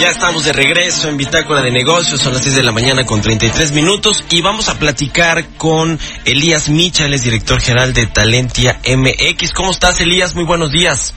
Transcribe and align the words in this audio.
Ya 0.00 0.10
estamos 0.10 0.44
de 0.44 0.52
regreso 0.52 1.08
en 1.08 1.16
Bitácora 1.16 1.60
de 1.60 1.72
Negocios, 1.72 2.20
son 2.20 2.32
las 2.32 2.42
6 2.44 2.54
de 2.54 2.62
la 2.62 2.70
mañana 2.70 3.04
con 3.04 3.20
33 3.20 3.72
minutos 3.72 4.24
y 4.30 4.40
vamos 4.42 4.68
a 4.68 4.78
platicar 4.78 5.48
con 5.56 5.98
Elías 6.24 6.68
Micha, 6.68 7.06
él 7.06 7.14
es 7.14 7.24
director 7.24 7.60
general 7.60 7.92
de 7.92 8.06
Talentia 8.06 8.80
MX. 8.86 9.52
¿Cómo 9.52 9.72
estás, 9.72 10.00
Elías? 10.00 10.36
Muy 10.36 10.44
buenos 10.44 10.70
días. 10.70 11.14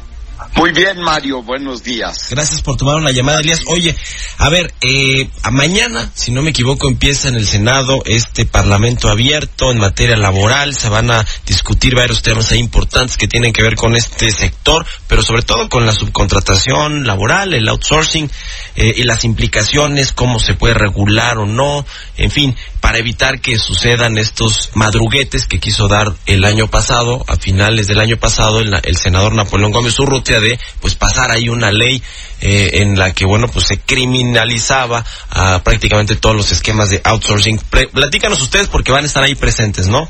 Muy 0.56 0.72
bien, 0.72 1.00
Mario, 1.02 1.44
buenos 1.44 1.84
días. 1.84 2.28
Gracias 2.30 2.62
por 2.62 2.78
tomar 2.78 2.98
una 2.98 3.12
llamada, 3.12 3.40
Elías. 3.40 3.62
Oye, 3.68 3.96
a 4.38 4.50
ver, 4.50 4.74
eh, 4.82 5.30
a 5.44 5.52
mañana, 5.52 6.12
si 6.14 6.32
no 6.32 6.42
me 6.42 6.50
equivoco, 6.50 6.88
empieza 6.88 7.30
en 7.30 7.36
el 7.36 7.48
Senado 7.48 8.02
este 8.06 8.46
Parlamento 8.46 9.10
abierto 9.10 9.72
en 9.72 9.80
materia 9.80 10.18
laboral. 10.18 10.76
Se 10.76 10.90
van 10.90 11.12
a 11.12 11.26
discutir 11.46 11.96
varios 11.96 12.22
temas 12.22 12.52
importantes 12.54 13.18
que 13.18 13.28
tienen 13.28 13.54
que 13.54 13.64
ver 13.64 13.76
con 13.76 13.96
este 13.96 14.32
sector, 14.32 14.86
pero 15.08 15.22
sobre 15.22 15.44
todo 15.44 15.70
con 15.70 15.86
la 15.86 15.94
subcontratación 15.94 17.06
laboral, 17.06 17.54
el 17.54 17.68
outsourcing 17.68 18.30
eh, 18.76 18.94
y 18.98 19.04
las 19.04 19.24
implicaciones, 19.24 20.12
cómo 20.12 20.40
se 20.40 20.54
puede 20.54 20.74
regular 20.74 21.38
o 21.38 21.46
no, 21.46 21.86
en 22.18 22.32
fin, 22.32 22.56
para 22.82 22.98
evitar 22.98 23.40
que 23.40 23.58
sucedan 23.58 24.18
estos 24.18 24.72
madruguetes 24.74 25.46
que 25.46 25.60
quiso 25.60 25.88
dar 25.88 26.14
el 26.26 26.44
año 26.44 26.68
pasado, 26.68 27.24
a 27.28 27.38
finales 27.38 27.88
del 27.88 28.00
año 28.00 28.18
pasado, 28.18 28.60
el, 28.60 28.98
senador 28.98 29.34
Napoleón 29.34 29.72
Gómez 29.72 29.98
Urrutia 30.00 30.42
de 30.42 30.60
pues 30.82 30.96
pasar 30.96 31.32
ahí 31.32 31.48
una 31.48 31.72
ley 31.72 32.02
eh, 32.42 32.82
en 32.82 32.98
la 32.98 33.14
que 33.14 33.26
bueno 33.26 33.48
pues 33.48 33.68
se 33.68 33.80
criminalizaba 33.80 35.06
a 35.30 35.64
prácticamente 35.64 36.16
todos 36.16 36.36
los 36.36 36.52
esquemas 36.52 36.90
de 36.90 37.02
outsourcing. 37.04 37.60
Pre 37.70 37.88
platícanos 37.88 38.42
ustedes 38.42 38.68
porque 38.68 38.92
van 38.92 39.04
a 39.04 39.08
estar 39.08 39.24
ahí 39.24 39.36
presentes, 39.36 39.88
¿no? 39.88 40.10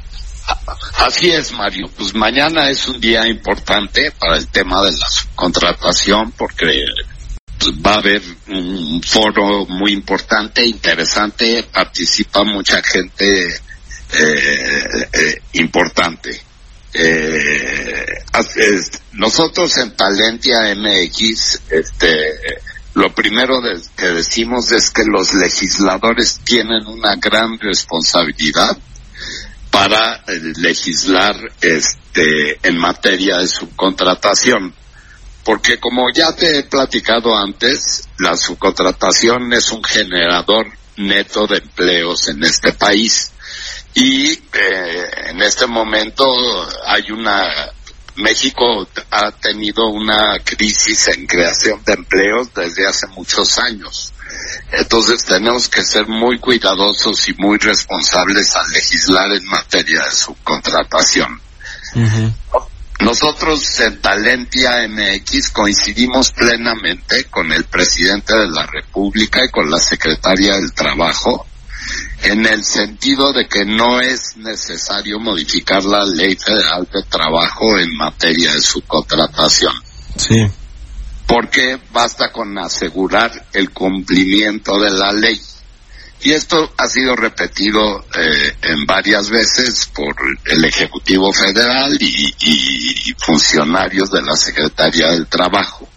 Así 0.97 1.30
es, 1.30 1.52
Mario. 1.52 1.89
Pues 1.95 2.14
mañana 2.16 2.69
es 2.69 2.88
un 2.88 2.99
día 2.99 3.27
importante 3.27 4.11
para 4.11 4.38
el 4.38 4.47
tema 4.47 4.81
de 4.83 4.92
la 4.92 5.08
subcontratación 5.09 6.31
porque 6.31 6.66
va 7.86 7.94
a 7.95 8.00
haber 8.00 8.22
un 8.48 9.02
foro 9.04 9.66
muy 9.67 9.92
importante, 9.94 10.66
interesante, 10.66 11.64
participa 11.72 12.44
mucha 12.44 12.81
gente 12.81 13.48
eh, 13.48 15.08
eh, 15.14 15.42
importante. 15.54 16.42
Eh, 16.94 18.06
nosotros 19.14 19.78
en 19.78 19.95
Talentia 19.95 20.76
MX, 20.76 21.62
este, 21.70 22.59
lo 22.95 23.14
primero 23.14 23.62
que 23.95 24.08
decimos 24.08 24.72
es 24.72 24.89
que 24.89 25.04
los 25.06 25.34
legisladores 25.34 26.42
tienen 26.44 26.86
una 26.88 27.16
gran 27.16 27.58
responsabilidad 27.59 28.78
para 29.70 30.23
legislar 30.58 31.38
este, 31.62 32.59
en 32.67 32.78
materia 32.78 33.38
de 33.38 33.48
subcontratación. 33.48 34.73
Porque 35.44 35.80
como 35.80 36.09
ya 36.14 36.34
te 36.34 36.59
he 36.59 36.64
platicado 36.64 37.36
antes, 37.36 38.08
la 38.20 38.36
subcontratación 38.36 39.52
es 39.53 39.72
un 39.72 39.83
generador 39.83 40.67
neto 40.98 41.48
de 41.48 41.58
empleos 41.58 42.27
en 42.27 42.43
este 42.43 42.73
país 42.73 43.32
y 43.93 44.32
eh, 44.32 45.11
en 45.27 45.42
este 45.42 45.66
momento 45.67 46.26
hay 46.86 47.11
una 47.11 47.71
México 48.16 48.88
ha 49.10 49.32
tenido 49.32 49.88
una 49.88 50.38
crisis 50.43 51.08
en 51.10 51.26
creación 51.26 51.82
de 51.86 51.93
empleos 51.93 52.54
desde 52.54 52.86
hace 52.86 53.08
muchos 53.08 53.58
años. 53.58 54.14
Entonces 54.71 55.23
tenemos 55.23 55.70
que 55.70 55.83
ser 55.83 56.08
muy 56.08 56.39
cuidadosos 56.39 57.27
y 57.30 57.33
muy 57.36 57.58
responsables 57.58 58.55
al 58.55 58.70
legislar 58.71 59.32
en 59.32 59.45
materia 59.45 60.04
de 60.04 60.11
subcontratación. 60.11 61.42
Nosotros 63.11 63.77
en 63.82 63.99
Talentia 63.99 64.88
MX 64.88 65.49
coincidimos 65.49 66.32
plenamente 66.32 67.26
con 67.26 67.52
el 67.52 67.66
presidente 67.66 68.33
de 68.33 68.48
la 68.48 68.66
República 68.66 69.42
y 69.44 69.52
con 69.52 69.70
la 69.70 69.80
secretaria 69.80 70.55
del 70.55 70.72
Trabajo 70.72 71.45
en 72.23 72.45
el 72.45 72.64
sentido 72.64 73.33
de 73.33 73.49
que 73.49 73.66
no 73.66 73.99
es 73.99 74.38
necesario 74.38 75.20
modificar 75.20 75.83
la 75.83 76.05
ley 76.05 76.38
federal 76.38 76.88
de 76.89 77.04
trabajo 77.04 77.77
en 77.77 77.98
materia 77.98 78.54
de 78.54 78.61
subcontratación. 78.61 79.73
Sí. 80.16 80.48
Porque 81.28 81.82
basta 81.92 82.32
con 82.32 82.58
asegurar 82.60 83.45
el 83.52 83.72
cumplimiento 83.72 84.80
de 84.80 84.89
la 84.89 85.11
ley. 85.11 85.38
Y 86.23 86.33
esto 86.33 86.73
ha 86.77 86.87
sido 86.87 87.15
repetido 87.15 88.05
eh, 88.15 88.55
en 88.61 88.86
varias 88.86 89.30
veces 89.30 89.87
por 89.87 90.15
el 90.45 90.64
Ejecutivo 90.65 91.33
Federal 91.33 91.98
y, 91.99 92.36
y 92.39 93.14
funcionarios 93.17 94.11
de 94.11 94.21
la 94.21 94.36
Secretaría 94.36 95.08
del 95.08 95.27
Trabajo. 95.27 95.87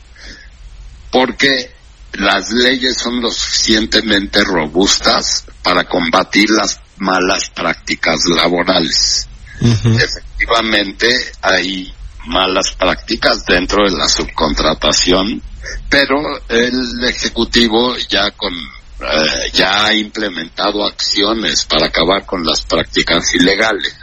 Porque 1.10 1.74
las 2.14 2.50
leyes 2.50 2.96
son 2.96 3.20
lo 3.20 3.30
suficientemente 3.30 4.42
robustas 4.44 5.44
para 5.62 5.84
combatir 5.84 6.48
las 6.50 6.80
malas 6.98 7.50
prácticas 7.50 8.20
laborales. 8.34 9.28
Efectivamente, 9.60 11.08
hay 11.40 11.92
malas 12.26 12.72
prácticas 12.72 13.44
dentro 13.46 13.84
de 13.84 13.96
la 13.96 14.08
subcontratación, 14.08 15.42
pero 15.88 16.16
el 16.48 17.04
Ejecutivo 17.04 17.96
ya 18.08 18.30
con 18.32 18.52
eh, 19.00 19.50
ya 19.52 19.86
ha 19.86 19.94
implementado 19.94 20.84
acciones 20.84 21.64
para 21.64 21.86
acabar 21.86 22.24
con 22.24 22.44
las 22.44 22.62
prácticas 22.62 23.34
ilegales. 23.34 23.96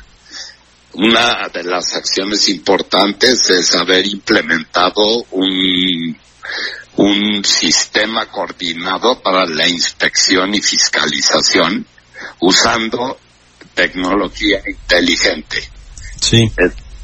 Una 0.94 1.47
de 1.47 1.63
las 1.63 1.96
acciones 1.96 2.50
importantes 2.50 3.50
es 3.50 3.75
haber 3.75 4.06
implementado 4.06 5.25
un 5.31 6.18
un 6.97 7.44
sistema 7.44 8.25
coordinado 8.28 9.22
para 9.22 9.46
la 9.46 9.68
inspección 9.68 10.53
y 10.53 10.62
fiscalización 10.62 11.85
usando 12.40 13.18
tecnología 13.73 14.62
inteligente. 14.68 15.58
Sí. 16.19 16.52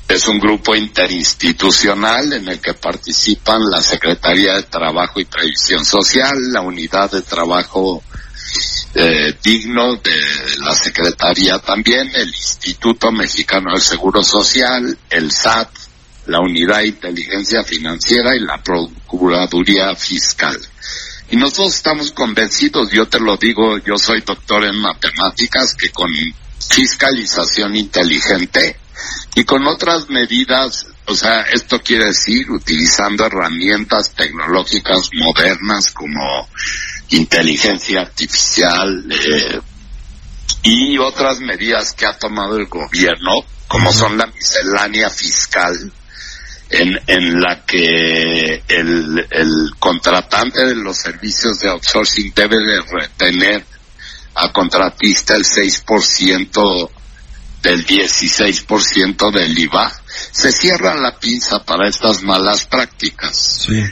Es, 0.08 0.28
un 0.28 0.40
grupo 0.40 0.76
interinstitucional 0.76 2.34
en 2.34 2.48
el 2.48 2.60
que 2.60 2.74
participan 2.74 3.62
la 3.70 3.82
Secretaría 3.82 4.56
de 4.56 4.64
Trabajo 4.64 5.20
y 5.20 5.26
Previsión 5.26 5.84
Social, 5.84 6.36
la 6.52 6.62
Unidad 6.62 7.12
de 7.12 7.22
Trabajo 7.22 8.02
eh, 8.96 9.36
Digno 9.44 9.98
de 9.98 10.20
la 10.60 10.74
Secretaría 10.74 11.60
también, 11.60 12.10
el 12.16 12.30
Instituto 12.30 13.12
Mexicano 13.12 13.72
del 13.74 13.82
Seguro 13.82 14.24
Social, 14.24 14.98
el 15.10 15.32
SAT, 15.32 15.70
la 16.28 16.40
Unidad 16.40 16.80
de 16.80 16.88
Inteligencia 16.88 17.64
Financiera 17.64 18.36
y 18.36 18.40
la 18.40 18.62
Procuraduría 18.64 19.96
Fiscal. 19.96 20.58
Y 21.30 21.36
nosotros 21.36 21.76
estamos 21.76 22.12
convencidos, 22.12 22.90
yo 22.92 23.08
te 23.08 23.20
lo 23.20 23.36
digo, 23.38 23.78
yo 23.80 23.98
soy 23.98 24.22
doctor 24.22 24.64
en 24.64 24.78
matemáticas, 24.78 25.76
que 25.76 25.90
con 25.90 26.10
fiscalización 26.70 27.76
inteligente 27.76 28.78
y 29.36 29.44
con 29.44 29.66
otras 29.68 30.10
medidas, 30.10 30.88
o 31.06 31.16
sea, 31.16 31.42
esto 31.54 31.80
quiere 31.82 32.06
decir 32.06 32.50
utilizando 32.52 33.26
herramientas 33.26 34.14
tecnológicas 34.16 35.10
modernas 35.14 35.92
como 35.92 36.48
inteligencia 37.10 38.02
artificial 38.02 39.06
eh, 39.12 39.60
y 40.64 40.98
otras 40.98 41.40
medidas 41.40 41.94
que 41.94 42.06
ha 42.06 42.18
tomado 42.18 42.58
el 42.58 42.66
gobierno, 42.68 43.46
como 43.68 43.94
son 43.94 44.18
la 44.18 44.26
miscelánea 44.28 45.10
fiscal, 45.10 45.92
en, 46.70 47.00
en 47.08 47.40
la 47.40 47.64
que 47.66 48.64
el, 48.68 49.28
el 49.30 49.72
contratante 49.80 50.66
de 50.66 50.76
los 50.76 50.98
servicios 50.98 51.60
de 51.60 51.70
outsourcing 51.70 52.34
debe 52.36 52.58
de 52.58 52.82
retener 52.82 53.66
al 54.36 54.52
contratista 54.52 55.36
el 55.36 55.44
6% 55.44 56.90
del 57.68 57.86
16% 57.86 59.30
del 59.30 59.60
IVA, 59.60 59.92
se 60.32 60.54
cierra 60.54 60.96
la 60.96 61.20
pinza 61.20 61.66
para 61.66 61.90
estas 61.90 62.24
malas 62.24 62.66
prácticas. 62.66 63.66
Sí. 63.68 63.84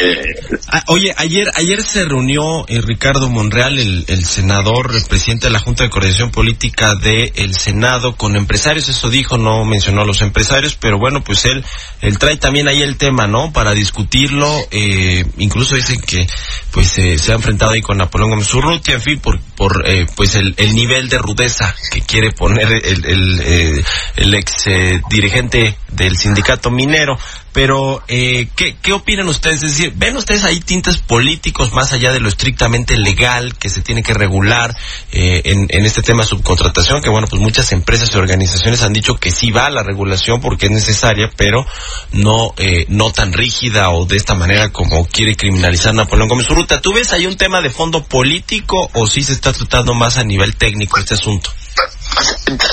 Eh, 0.00 0.58
ah, 0.72 0.84
oye, 0.88 1.12
ayer 1.16 1.50
ayer 1.54 1.82
se 1.82 2.04
reunió 2.04 2.66
eh, 2.68 2.80
Ricardo 2.80 3.28
Monreal, 3.28 3.78
el, 3.78 4.04
el, 4.08 4.24
senador, 4.24 4.94
el 4.94 5.04
presidente 5.04 5.46
de 5.46 5.52
la 5.52 5.60
Junta 5.60 5.84
de 5.84 5.90
Coordinación 5.90 6.30
Política 6.30 6.94
del 6.94 7.54
Senado, 7.54 8.16
con 8.16 8.36
empresarios, 8.36 8.88
eso 8.88 9.10
dijo, 9.10 9.38
no 9.38 9.64
mencionó 9.64 10.02
a 10.02 10.06
los 10.06 10.22
empresarios, 10.22 10.76
pero 10.76 10.98
bueno, 10.98 11.22
pues 11.22 11.44
él, 11.44 11.64
él 12.00 12.18
trae 12.18 12.36
también 12.36 12.68
ahí 12.68 12.82
el 12.82 12.96
tema, 12.96 13.26
¿no? 13.26 13.52
Para 13.52 13.72
discutirlo, 13.72 14.50
eh, 14.70 15.24
incluso 15.38 15.76
dicen 15.76 16.00
que 16.00 16.26
pues 16.70 16.88
se 16.88 17.32
ha 17.32 17.36
enfrentado 17.36 17.72
ahí 17.72 17.82
con 17.82 17.98
Napoleón 17.98 18.30
Gómez 18.30 18.48
en 18.88 19.00
fin, 19.00 19.20
por, 19.20 19.40
por 19.56 19.84
pues 20.16 20.34
el, 20.34 20.54
el, 20.56 20.74
nivel 20.74 21.08
de 21.08 21.18
rudeza 21.18 21.74
que 21.92 22.00
quiere 22.00 22.32
poner 22.32 22.68
el, 22.84 23.04
el, 23.04 23.84
el 24.16 24.34
ex 24.34 24.64
dirigente 25.08 25.76
del 25.92 26.16
sindicato 26.16 26.70
minero. 26.70 27.16
Pero, 27.54 28.02
eh, 28.08 28.48
¿qué, 28.56 28.76
¿qué 28.82 28.92
opinan 28.92 29.28
ustedes? 29.28 29.62
Es 29.62 29.78
decir, 29.78 29.92
¿ven 29.94 30.16
ustedes 30.16 30.42
ahí 30.42 30.58
tintes 30.58 30.98
políticos 30.98 31.72
más 31.72 31.92
allá 31.92 32.12
de 32.12 32.18
lo 32.18 32.28
estrictamente 32.28 32.98
legal 32.98 33.56
que 33.56 33.70
se 33.70 33.80
tiene 33.80 34.02
que 34.02 34.12
regular 34.12 34.76
eh, 35.12 35.40
en, 35.44 35.68
en 35.70 35.84
este 35.84 36.02
tema 36.02 36.24
de 36.24 36.30
subcontratación? 36.30 37.00
Que 37.00 37.10
bueno, 37.10 37.28
pues 37.28 37.40
muchas 37.40 37.70
empresas 37.70 38.12
y 38.12 38.18
organizaciones 38.18 38.82
han 38.82 38.92
dicho 38.92 39.18
que 39.18 39.30
sí 39.30 39.52
va 39.52 39.70
la 39.70 39.84
regulación 39.84 40.40
porque 40.40 40.66
es 40.66 40.72
necesaria, 40.72 41.30
pero 41.36 41.64
no, 42.10 42.54
eh, 42.56 42.86
no 42.88 43.12
tan 43.12 43.32
rígida 43.32 43.90
o 43.90 44.04
de 44.04 44.16
esta 44.16 44.34
manera 44.34 44.70
como 44.70 45.06
quiere 45.06 45.36
criminalizar 45.36 45.94
Napoleón 45.94 46.28
Gómez 46.28 46.50
Urruta. 46.50 46.80
¿Tú 46.80 46.92
ves 46.92 47.12
ahí 47.12 47.26
un 47.26 47.36
tema 47.36 47.60
de 47.60 47.70
fondo 47.70 48.02
político 48.02 48.90
o 48.94 49.06
sí 49.06 49.22
se 49.22 49.32
está 49.32 49.52
tratando 49.52 49.94
más 49.94 50.16
a 50.16 50.24
nivel 50.24 50.56
técnico 50.56 50.98
este 50.98 51.14
asunto? 51.14 51.50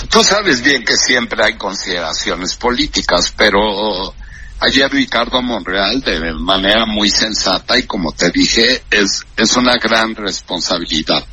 Tú 0.09 0.23
sabes 0.23 0.63
bien 0.63 0.83
que 0.83 0.97
siempre 0.97 1.43
hay 1.45 1.55
consideraciones 1.55 2.55
políticas, 2.55 3.31
pero 3.37 4.13
ayer 4.61 4.89
Ricardo 4.91 5.41
Monreal 5.41 6.01
de 6.01 6.33
manera 6.33 6.85
muy 6.85 7.09
sensata 7.09 7.77
y 7.77 7.83
como 7.83 8.13
te 8.13 8.29
dije 8.31 8.83
es 8.89 9.25
es 9.35 9.57
una 9.57 9.75
gran 9.77 10.15
responsabilidad. 10.15 11.25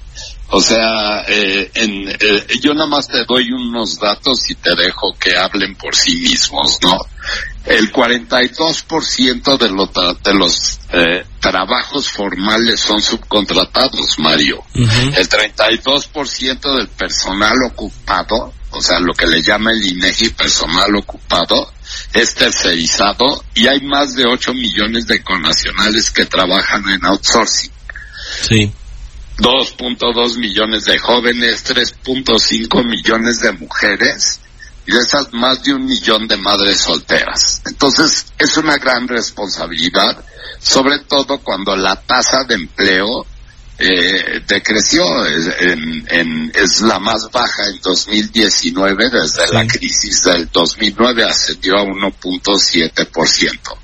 O 0.51 0.61
sea 0.61 1.25
eh, 1.29 1.71
en, 1.75 2.09
eh, 2.09 2.47
yo 2.63 2.73
nada 2.73 2.89
más 2.89 3.07
te 3.07 3.25
doy 3.27 3.53
unos 3.53 3.99
datos 3.99 4.51
y 4.51 4.55
te 4.55 4.75
dejo 4.75 5.15
que 5.21 5.37
hablen 5.37 5.77
por 5.77 5.95
sí 5.95 6.17
mismos 6.17 6.79
no 6.83 6.99
el 7.67 7.93
42% 7.93 9.59
de 9.59 9.69
los 9.69 10.23
de 10.23 10.35
los 10.35 10.81
eh, 10.91 11.27
trabajos 11.39 12.09
formales 12.09 12.81
son 12.81 13.03
subcontratados 13.03 14.19
Mario. 14.19 14.65
El 14.73 15.29
32% 15.29 16.77
del 16.79 16.89
personal 16.89 17.57
ocupado 17.67 18.55
o 18.71 18.81
sea 18.81 18.99
lo 19.01 19.13
que 19.13 19.27
le 19.27 19.43
llama 19.43 19.71
el 19.73 19.85
INEGI 19.85 20.31
personal 20.31 20.97
ocupado 20.97 21.73
es 22.13 22.35
tercerizado 22.35 23.45
y 23.55 23.67
hay 23.67 23.81
más 23.83 24.15
de 24.15 24.25
8 24.27 24.55
millones 24.55 25.07
de 25.07 25.23
connacionales 25.23 26.11
que 26.11 26.27
trabajan 26.27 26.89
en 26.89 27.05
outsourcing. 27.05 27.71
Sí. 28.43 28.73
2.2 29.39 30.37
millones 30.39 30.85
de 30.85 30.99
jóvenes, 30.99 31.65
3.5 31.65 32.85
millones 32.85 33.41
de 33.41 33.53
mujeres 33.53 34.41
y 34.87 34.93
de 34.93 34.99
esas 34.99 35.33
más 35.33 35.63
de 35.63 35.75
un 35.75 35.85
millón 35.85 36.27
de 36.27 36.37
madres 36.37 36.81
solteras. 36.81 37.63
Entonces 37.67 38.27
es 38.39 38.57
una 38.57 38.77
gran 38.79 39.07
responsabilidad, 39.07 40.25
sobre 40.59 41.01
todo 41.01 41.39
cuando 41.39 41.77
la 41.77 41.97
tasa 41.97 42.45
de 42.45 42.55
empleo 42.55 43.27
eh, 43.79 44.43
decreció, 44.47 45.25
es, 45.27 45.47
en, 45.61 46.51
es 46.55 46.81
la 46.81 46.99
más 46.99 47.29
baja 47.31 47.67
en 47.69 47.81
2019, 47.81 49.11
desde 49.11 49.53
la 49.53 49.67
crisis 49.67 50.23
del 50.23 50.49
2009 50.51 51.25
ascendió 51.25 51.77
a 51.77 51.85
1.7%. 51.85 53.79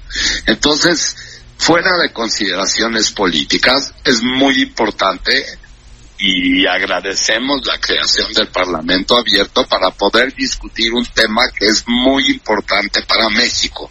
Entonces, 0.47 1.17
fuera 1.59 1.97
de 2.03 2.13
consideraciones 2.13 3.11
políticas, 3.13 3.93
es 4.05 4.21
muy 4.23 4.63
importante 4.63 5.45
y 6.19 6.67
agradecemos 6.67 7.65
la 7.67 7.79
creación 7.79 8.33
del 8.33 8.49
Parlamento 8.49 9.17
abierto 9.17 9.67
para 9.67 9.91
poder 9.91 10.35
discutir 10.35 10.93
un 10.93 11.07
tema 11.07 11.43
que 11.57 11.67
es 11.67 11.85
muy 11.87 12.25
importante 12.31 13.03
para 13.03 13.29
México. 13.29 13.91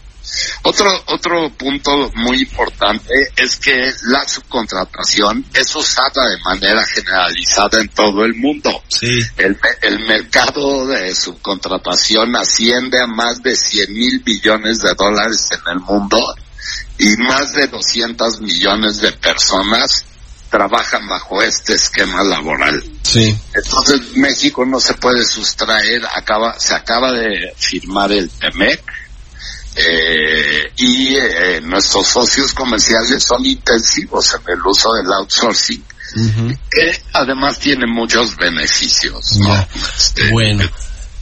Otro, 0.64 0.90
otro 1.08 1.50
punto 1.52 2.12
muy 2.16 2.42
importante 2.42 3.14
es 3.36 3.58
que 3.58 3.92
la 4.04 4.28
subcontratación 4.28 5.46
es 5.54 5.76
usada 5.76 6.30
de 6.30 6.40
manera 6.44 6.84
generalizada 6.86 7.82
en 7.82 7.90
todo 7.90 8.24
el 8.26 8.36
mundo. 8.36 8.84
Sí. 8.88 9.20
El, 9.38 9.58
el 9.82 10.00
mercado 10.06 10.88
de 10.88 11.14
subcontratación 11.14 12.36
asciende 12.36 13.02
a 13.02 13.08
más 13.08 13.42
de 13.44 13.56
100 13.56 13.94
mil 13.94 14.20
billones 14.20 14.82
de 14.82 14.94
dólares 14.96 15.50
en 15.52 15.74
el 15.74 15.80
mundo 15.80 16.20
y 16.98 17.16
más 17.18 17.54
de 17.54 17.68
200 17.68 18.42
millones 18.42 19.02
de 19.02 19.12
personas 19.14 20.06
trabajan 20.50 21.08
bajo 21.08 21.42
este 21.42 21.74
esquema 21.74 22.24
laboral. 22.24 22.84
Sí. 23.02 23.36
Entonces 23.56 24.16
México 24.16 24.64
no 24.66 24.80
se 24.80 24.94
puede 24.94 25.26
sustraer, 25.26 26.04
acaba, 26.14 26.60
se 26.60 26.76
acaba 26.76 27.12
de 27.12 27.54
firmar 27.58 28.12
el 28.12 28.30
TEMEC, 28.30 28.84
eh, 29.76 30.72
y 30.78 31.16
eh, 31.16 31.62
nuestros 31.62 32.08
socios 32.08 32.54
comerciales 32.54 33.24
son 33.24 33.46
intensivos 33.46 34.34
en 34.36 34.54
el 34.54 34.62
uso 34.66 34.94
del 34.94 35.12
outsourcing, 35.12 35.84
que 36.70 37.02
además 37.14 37.60
tiene 37.60 37.86
muchos 37.88 38.36
beneficios. 38.36 39.40
Este, 39.98 40.32
bueno. 40.32 40.64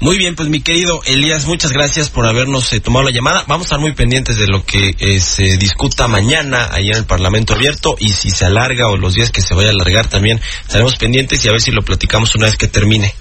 Muy 0.01 0.17
bien, 0.17 0.35
pues 0.35 0.49
mi 0.49 0.61
querido 0.61 0.99
Elías, 1.05 1.45
muchas 1.45 1.71
gracias 1.71 2.09
por 2.09 2.25
habernos 2.25 2.73
eh, 2.73 2.79
tomado 2.79 3.05
la 3.05 3.11
llamada. 3.11 3.43
Vamos 3.47 3.65
a 3.65 3.67
estar 3.67 3.79
muy 3.79 3.93
pendientes 3.93 4.35
de 4.35 4.47
lo 4.47 4.65
que 4.65 5.19
se 5.19 5.57
discuta 5.57 6.07
mañana 6.07 6.69
ahí 6.71 6.89
en 6.89 6.95
el 6.95 7.05
Parlamento 7.05 7.53
Abierto 7.53 7.95
y 7.99 8.09
si 8.09 8.31
se 8.31 8.45
alarga 8.45 8.87
o 8.87 8.97
los 8.97 9.13
días 9.13 9.29
que 9.29 9.41
se 9.41 9.53
vaya 9.53 9.69
a 9.69 9.73
alargar 9.73 10.07
también 10.07 10.41
estaremos 10.61 10.95
pendientes 10.95 11.45
y 11.45 11.49
a 11.49 11.51
ver 11.51 11.61
si 11.61 11.69
lo 11.71 11.83
platicamos 11.83 12.33
una 12.33 12.47
vez 12.47 12.57
que 12.57 12.67
termine. 12.67 13.13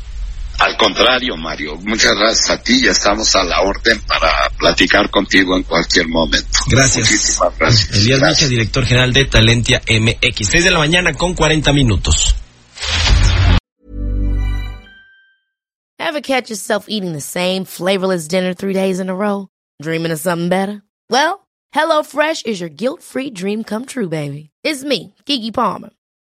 Al 0.60 0.76
contrario, 0.76 1.38
Mario, 1.38 1.76
muchas 1.76 2.14
gracias 2.14 2.50
a 2.50 2.62
ti. 2.62 2.82
Ya 2.84 2.90
estamos 2.90 3.34
a 3.34 3.42
la 3.44 3.62
orden 3.62 3.98
para 4.02 4.50
platicar 4.58 5.10
contigo 5.10 5.56
en 5.56 5.62
cualquier 5.62 6.06
momento. 6.06 6.58
Gracias. 6.68 7.10
Muchísimas 7.10 7.58
gracias. 7.58 7.96
Elías 7.96 8.20
Micha, 8.20 8.46
director 8.46 8.84
general 8.84 9.12
de 9.14 9.24
Talentia 9.24 9.80
MX. 9.88 10.48
6 10.48 10.64
de 10.64 10.70
la 10.70 10.78
mañana 10.78 11.14
con 11.14 11.34
40 11.34 11.72
minutos. 11.72 12.34
Ever 15.98 16.20
catch 16.20 16.50
yourself 16.50 16.86
eating 16.88 17.12
the 17.14 17.22
same 17.22 17.64
flavorless 17.64 18.28
dinner 18.28 18.52
three 18.52 18.74
days 18.74 19.00
in 19.00 19.08
a 19.08 19.14
row? 19.14 19.48
Dreaming 19.80 20.12
of 20.12 20.18
something 20.18 20.50
better? 20.50 20.82
Well, 21.08 21.46
HelloFresh 21.74 22.44
is 22.44 22.60
your 22.60 22.68
guilt-free 22.68 23.30
dream 23.30 23.64
come 23.64 23.86
true, 23.86 24.08
baby. 24.10 24.50
It's 24.62 24.84
me, 24.84 25.14
Kiki 25.24 25.52
Palmer. 25.52 25.90